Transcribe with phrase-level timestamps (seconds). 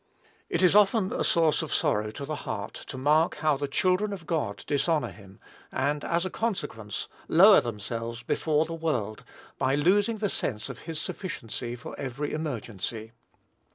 [0.49, 4.11] It is often a source of sorrow to the heart to mark how the children
[4.13, 5.39] of God dishonor him,
[5.71, 9.23] and, as a consequence, lower themselves before the world
[9.59, 13.11] by losing the sense of his sufficiency for every emergency.